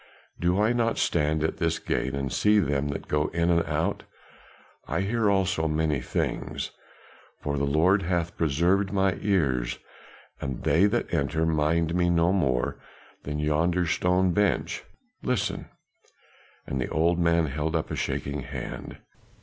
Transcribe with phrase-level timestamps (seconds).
[0.39, 4.01] Do I not stand at this gate and see them that go in and out?
[4.87, 6.71] I hear also many things
[7.39, 9.77] for the Lord hath preserved my ears,
[10.41, 12.77] and they that enter mind me no more
[13.25, 14.83] than yonder stone bench
[15.21, 15.69] listen!"
[16.65, 18.97] and the old man held up a shaking hand.